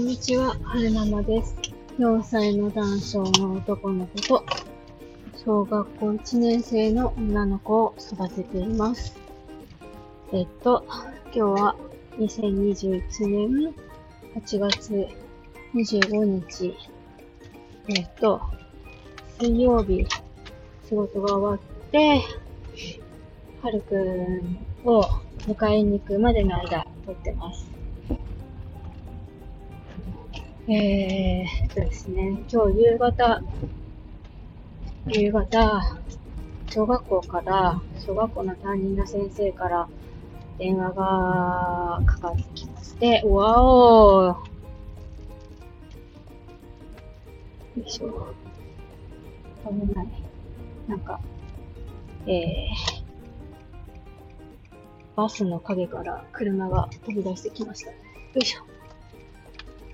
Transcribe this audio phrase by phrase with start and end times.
[0.00, 1.54] んにちは、はるままです。
[1.98, 4.44] 4歳の男性の男の子と、
[5.44, 9.14] 小学校1年生の女の子を育てています。
[10.32, 10.86] えっと、
[11.26, 11.76] 今日は
[12.18, 13.74] 2021年
[14.36, 15.06] 8月
[15.74, 16.74] 25日、
[17.88, 18.40] えっと、
[19.38, 20.06] 水曜日、
[20.88, 22.22] 仕事が終わって、
[23.60, 25.02] はるくんを
[25.40, 27.79] 迎えに行くまでの間、撮ってます。
[30.72, 33.42] えーっとですね、今日夕方、
[35.08, 35.96] 夕方、
[36.70, 39.88] 小学校から、小学校の担任の先生から
[40.58, 44.36] 電話がかかってきまして、わおー
[47.76, 48.32] よいしょ。
[49.68, 50.08] 危ない。
[50.86, 51.18] なんか、
[52.28, 52.36] えー、
[55.16, 57.90] バスの影から車が飛び出してきました。
[57.90, 57.96] よ
[58.36, 58.79] いしょ。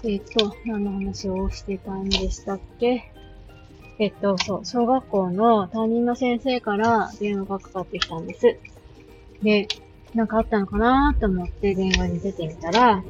[0.08, 3.12] えっ、と、何の話をしてたんでしたっけ？
[3.98, 8.56] えっと、そう、小学校の担任の先生から電話がかかってきたんです。
[9.42, 9.66] で、
[10.14, 13.02] なんかあったのかなと思って電話に出てみたら、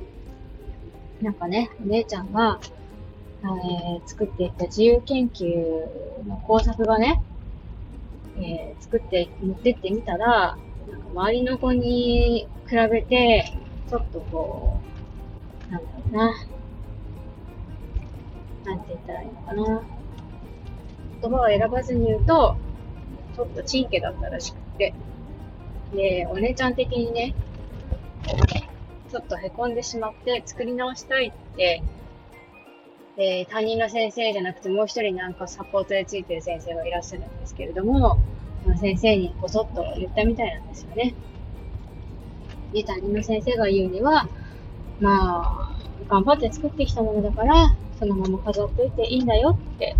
[1.20, 2.58] なんかね、お姉ちゃんが、
[3.42, 5.44] えー作っていった自由研究
[6.26, 7.20] の工作がね、
[8.38, 10.56] えー作って、持ってってみたら、
[10.90, 13.52] なんか周りの子に比べて、
[13.90, 14.80] ちょっとこ
[15.68, 16.32] う、なんだろうな、
[18.66, 19.82] なんて言ったらいいのかな。
[21.22, 22.56] 言葉を選ばずに言うと、
[23.36, 24.92] ちょっとチンケだったらしくて。
[25.94, 27.34] で、お姉ちゃん的にね、
[29.08, 31.82] ちょっと凹んでしまって作り直したいって、
[33.16, 38.18] で、担任の先生じゃなくてもう一人なんかサポートでついてる先生がいらっしゃるんですけれども、
[38.64, 41.14] その先生にこそっと言ったみたいなんですよね。
[42.72, 44.28] で、担任の先生が言うには、
[45.00, 45.78] まあ、
[46.08, 49.96] 頑張って作ってきたものだから、そのまま飾っておいていいんだよって、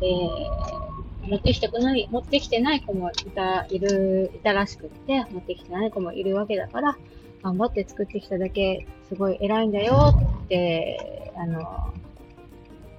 [0.00, 6.96] えー、持ってきてくない、持ってきてない子もいた、いる、いたらしくって、持ってきてない子もいるわけだから、
[7.42, 10.14] 頑張って作ってきただけ、すごい偉いんだよ
[10.44, 11.92] って、あの、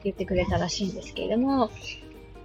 [0.03, 1.69] 言ってくれたらしいんですけれども、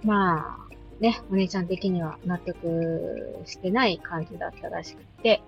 [0.03, 0.65] まあ、
[0.99, 5.41] ね、お姉ちゃん的には納得してない感じだったらしくって、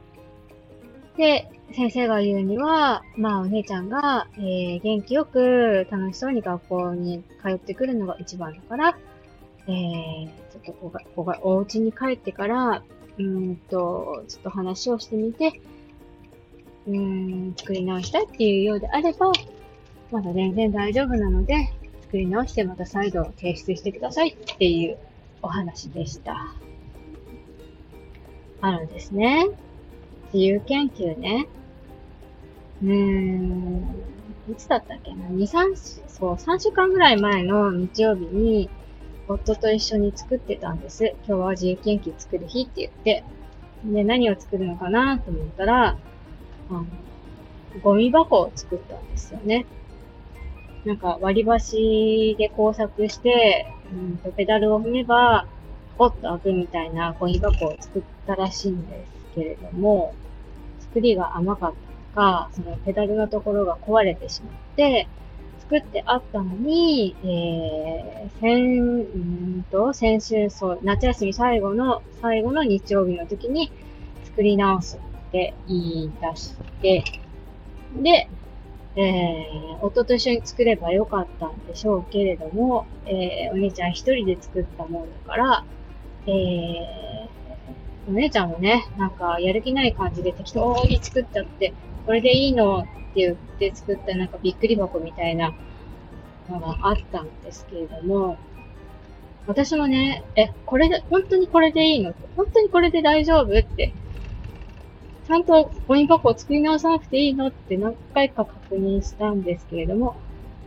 [1.17, 8.97] で、先生が言うには、まあお姉ちゃんが、えー元気よく楽しそうに学校に通ってくるのが一番だから、
[9.67, 12.83] えー、ちょっとこが、こが、お家に帰ってから、
[13.17, 15.59] うんと、ちょっと話をしてみて、
[16.87, 19.31] うん、作り直したいっていうようであれば、
[20.11, 21.73] まだ全然大丈夫なので、
[22.03, 24.97] 作り直してまた再度提出してくださいっていう
[25.41, 26.53] お話でした。
[28.61, 29.47] あのですね、
[30.33, 31.47] 自由研究ね。
[32.83, 33.81] うーん、
[34.49, 35.75] いつだったっけな ?2、3、
[36.07, 38.69] そう、3週間ぐらい前の日曜日に、
[39.27, 41.15] 夫と一緒に作ってたんです。
[41.27, 43.23] 今日は自由研究作る日って言って。
[43.85, 45.97] で、何を作るのかなと思ったら、
[46.69, 46.85] あの、
[47.81, 49.65] ゴミ箱を作ったんですよね。
[50.85, 55.45] なんか割り箸で工作して、うんとペダルを踏めば、
[55.97, 60.15] ポッと開くみたいなゴミ箱を作ったらしいんですけれども、
[60.79, 61.73] 作りが甘かっ
[62.15, 65.07] たのか、そのペダルのところが壊れてしまって、
[65.59, 73.71] 作ってあったのに、えー、先、んと、先週、そう、夏休み最後の、最後の日曜日の時に
[74.23, 77.03] 作り直すって言い出して、
[78.01, 78.29] で、
[78.95, 85.65] えー、夫と一緒に作ればよかったんでしょうけれども、えー、お姉ちゃん一人で作ったもんだから、
[86.25, 87.06] えー、
[88.07, 91.73] お姉ちゃんもね、なんかやる気ない感じで適当に作っちゃって、
[92.05, 95.53] これでいいのって言って作ったなんかびっくり箱みたいな
[96.49, 98.37] のがあったんですけれども、
[99.45, 102.13] 私もね、え、これで、本当にこれでいいの？
[102.35, 103.59] 本当にこれで大丈夫？
[103.59, 103.93] って
[105.25, 107.47] ちゃんとゴミ箱を作り直さなくていいの？
[107.47, 110.15] って何回か確認したんですけれども、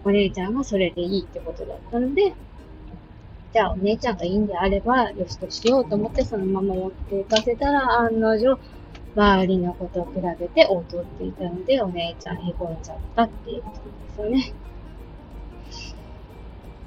[0.05, 2.35] お姉ちゃんがそれでいいってことだったので、
[3.53, 8.59] じゃあお姉ちゃんがいいんであれば、よしとしようと思ってそのまま持っていかせたら、案の定、
[9.17, 13.81] 周りの子と比べて劣っていたので、お姉ちゃんへこんじゃったっていうことで
[14.15, 14.55] すよね。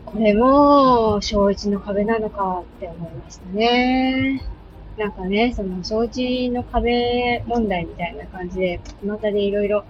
[0.05, 4.41] これも、小一の壁なのかって思いましたね。
[4.97, 9.83] なんかね、その、小一の壁問題みたいな感じで、またでいろいろ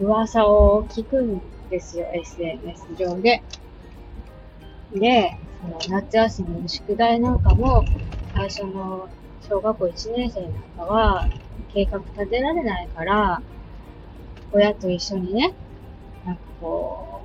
[0.00, 1.40] 噂を聞くん
[1.70, 3.42] ですよ、SNS 上で。
[4.94, 7.84] で、その夏休みの宿題なんかも、
[8.34, 9.08] 最初の
[9.48, 11.28] 小学校1年生なんかは、
[11.72, 13.42] 計画立てられないから、
[14.52, 15.54] 親と一緒にね、
[16.24, 17.20] なんかこ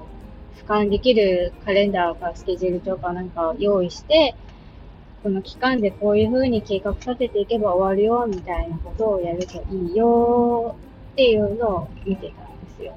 [0.57, 4.36] う、俯瞰できるカレンダーかスケジュール帳かなんかを用意して、
[5.21, 10.75] この期間でこういう風に計画立てていけば終わるよ、みたいなことをやるといいよ、
[11.13, 12.95] っていうのを見てたんですよ。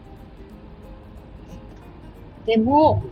[2.47, 3.05] でも、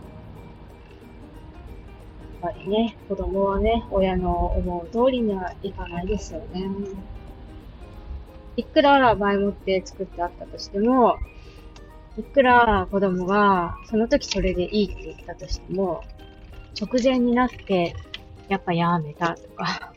[2.45, 6.69] ぱりね、子供はね、親の思う通りにはいかないですよね。
[8.55, 11.17] いくら前もって作ってあったとしても、
[12.17, 16.03] いくら子供がその時それでいいって言ったとしても、
[16.79, 17.95] 直前になって
[18.47, 19.93] やっぱやめたとか。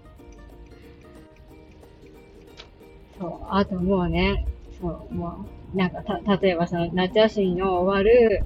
[3.21, 4.47] そう、あともうね、
[4.81, 8.45] そう、もう、なんかた、例えばその夏休みの終わる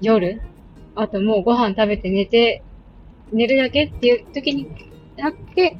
[0.00, 0.40] 夜、
[0.96, 2.62] あともうご飯食べて寝て、
[3.32, 4.66] 寝るだけっていう時に
[5.16, 5.76] なって、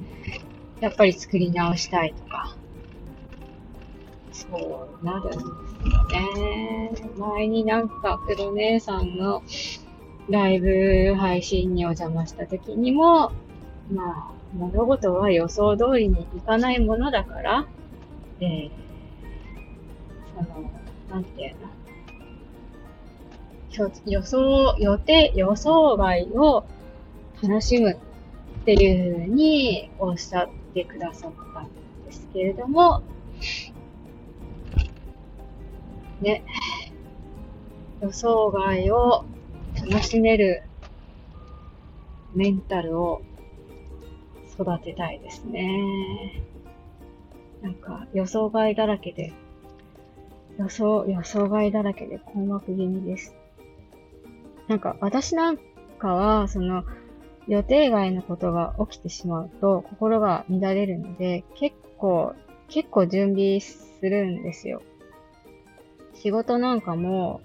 [0.80, 2.54] やっぱり作り直したいとか。
[4.30, 5.44] そうなるんですよ
[6.36, 6.90] ね。
[7.16, 9.42] 前になんか、黒姉さんの
[10.28, 13.32] ライブ配信にお邪魔した時にも、
[13.90, 17.66] まあ、物事は予想通りにいかないものだから、
[18.40, 18.70] えー、
[20.36, 20.70] その、
[21.10, 21.68] なんていうの、
[24.06, 26.64] 予想、予定、予想外を
[27.42, 27.96] 楽しむっ
[28.64, 31.70] ていうふうにおっしゃってくださったん
[32.04, 33.02] ですけれども、
[36.20, 36.42] ね、
[38.00, 39.24] 予想外を
[39.90, 40.62] 楽しめる
[42.34, 43.22] メンタルを
[44.52, 46.42] 育てたいですね。
[47.62, 49.32] なんか予想外だらけで、
[50.58, 53.34] 予想、予想外だらけで困惑気味です。
[54.68, 55.58] なんか私なん
[55.98, 56.84] かは、その
[57.46, 62.34] 予定外のことが起きてしまうと心が乱れるので、結構、
[62.68, 64.82] 結構準備するんですよ。
[66.14, 67.40] 仕事なんかも、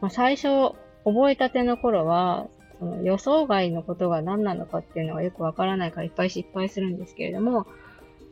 [0.00, 0.74] まあ、最初
[1.04, 7.66] 覚えたての頃は、その予想外のことが何なのかっていうのがよくわからないからいっぱい失敗するんですけれども、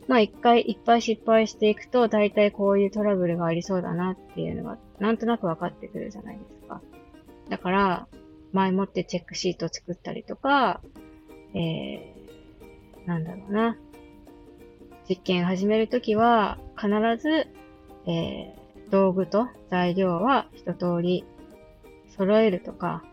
[0.07, 6.81] まあ一回いっぱい失敗していくと、大体こういうトラブルがありそうだなっていうのが、なんとなく分かってくるじゃないですか。
[7.51, 8.07] だから、
[8.53, 10.79] 前もってチェックシートを作ったりとか、
[11.53, 13.77] えー、なんだろうな。
[15.09, 16.87] 実験始めるときは、必
[17.21, 17.47] ず、
[18.09, 21.25] えー、道具と材料は一通り
[22.15, 23.03] 揃えるとか、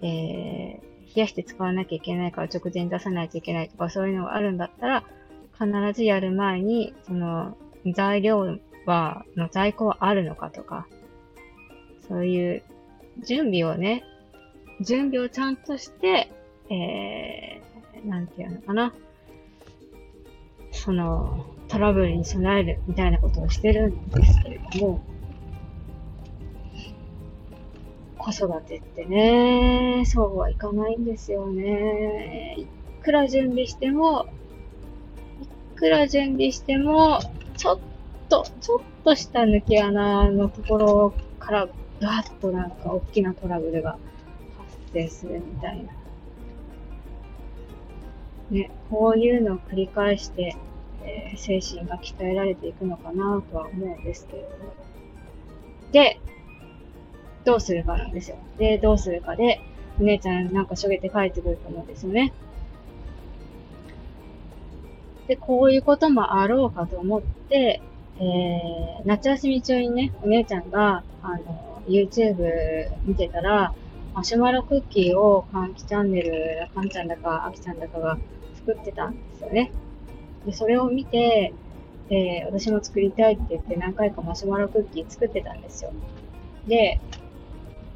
[0.00, 0.80] えー、冷
[1.16, 5.04] やして使わなきゃいけないから直前に出さないといけないとか、そういうのがあるんだったら、
[5.60, 7.58] 必ずやる前に、その、
[7.94, 8.56] 材料
[8.86, 10.86] は、の在庫はあるのかとか、
[12.08, 12.62] そういう
[13.22, 14.04] 準備をね、
[14.80, 16.32] 準備をちゃんとして、
[16.70, 18.94] えー、なんていうのかな。
[20.72, 25.00] その、トラブルに備えるみたいなことをしてるんですけれども、
[28.18, 32.56] 子育てってね、そうはいかないんですよね。
[32.58, 32.66] い
[33.02, 34.26] くら準備しても、
[35.74, 37.20] いくら準備しても、
[37.56, 37.78] ちょっ
[38.28, 41.68] と、ちょっとした抜け穴のところから、
[42.00, 44.00] ガーッとなんか大きなトラブルが発
[44.92, 45.92] 生するみたいな。
[48.50, 50.56] ね、こういうのを繰り返して、
[51.02, 54.74] えー、精神が鍛えられていくのかなとは思うんですけれども。
[55.92, 56.20] で、
[57.44, 58.36] どうするかなんですよ。
[58.58, 59.60] で、どうするかで、
[59.98, 62.32] お姉ちゃんなんかしょげて帰ってくると思うんですよね。
[65.28, 67.80] で、こういうこともあろうかと思って、
[68.18, 73.74] えー、夏休み中にね、お姉ちゃんが、あの、YouTube 見てたら、
[74.14, 78.18] マシュマロクッキーをかんきチャンネル、かんちゃんだか、あきちゃんだかが
[78.54, 79.72] 作ってたんですよね。
[80.46, 81.52] で、それを見て、
[82.10, 85.92] えー、私も作りたいって言って何回かマシュマロクッキー作ってたんですよ。
[86.66, 87.00] で、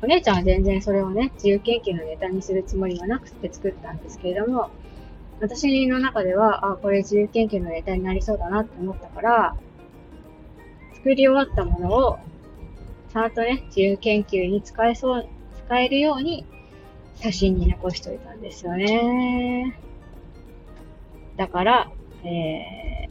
[0.03, 4.71] お姉ちゃんは全然それをね、自由研究のネタにするつもりはなくて作ったんですけれども、
[5.41, 9.57] 私の中では、あ、これ自由研究のネタになりそうだなって思ったから、
[10.95, 12.19] 作り終わったものを、
[13.19, 15.29] ちゃんとね、自由研究に使えそう、
[15.67, 16.47] 使えるように、
[17.17, 19.77] 写真に残しといたんですよね。
[21.37, 21.91] だから、
[22.23, 23.09] え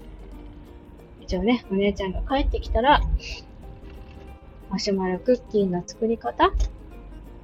[1.20, 3.02] ー、一応ね、お姉ちゃんが帰ってきたら、
[4.70, 6.54] マシュマロクッキーの作り方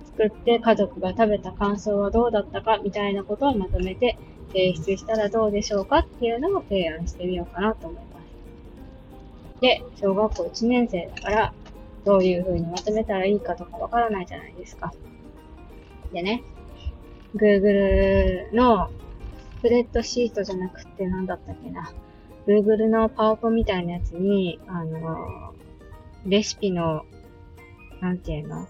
[0.06, 4.18] 作って家族が食べた感想はどうだったかみたいなことをまとめて
[4.54, 9.60] 提出したらどうでしょうかっていうのを提案してみようかなと思います。
[9.60, 11.54] で、小学校1年生だから、
[12.06, 14.94] どういう風にまとめたらいいかとかわからないじゃないですか。
[16.12, 16.44] でね、
[17.36, 18.90] Google の
[19.60, 21.92] スプレッドシートじゃなくて何だったっけな。
[22.46, 25.54] Google のパワポみたいなやつに、あの、
[26.26, 27.06] レシピの
[28.02, 28.68] なんていうの？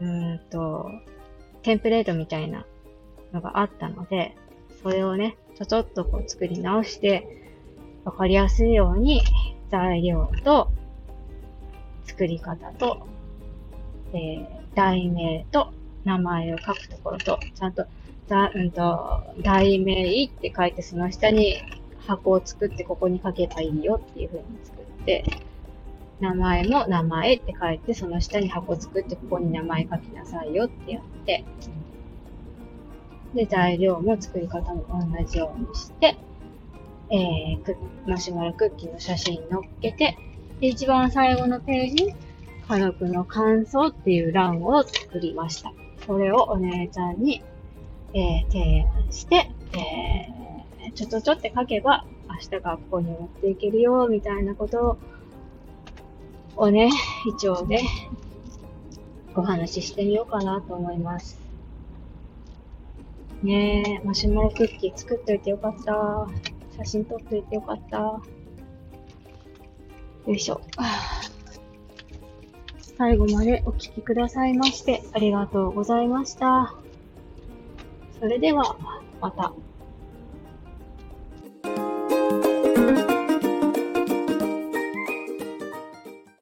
[0.00, 0.90] うーんと、
[1.62, 2.66] テンプレートみたいな
[3.32, 4.36] のがあったので、
[4.82, 7.28] それをね、ちょちょっとこう作り直して、
[8.04, 9.22] わかりやすいように
[9.70, 10.72] 材料と、
[12.04, 13.06] 作り方と、
[14.12, 15.72] えー、題名と
[16.04, 17.86] 名前を書くところと、ちゃんと、
[18.28, 21.58] だ、うんと、題名って書いてその下に
[22.06, 25.24] 箱を作ってここに書けばいいよっていう風に作って、
[26.20, 31.44] 名前も名前って書いて、その下に箱作ってここに名前書きなさいよってやって、
[33.34, 36.16] で、材料も作り方も同じようにして、
[37.10, 40.16] えー、マシュマロクッキーの写真載っけて、
[40.62, 42.14] で、一番最後のページに、
[42.68, 45.72] 家族の感想っていう欄を作りました。
[46.06, 47.42] それをお姉ちゃんに、
[48.14, 54.98] えー、提案して、えー、ちょちょちょって書けば、明日学校に持っていけるよ、みたいなこと
[56.54, 56.90] をね、
[57.26, 57.80] 一応ね、
[59.34, 61.40] お話ししてみようかなと思います。
[63.42, 66.28] ねえ、マシュマロクッキー作っといてよかった。
[66.76, 68.22] 写真撮っといてよかった。
[70.26, 70.60] よいしょ。
[72.96, 76.74] 最後までお聴きくださいましてありがとうございました。
[78.20, 78.76] それでは、
[79.20, 79.52] また。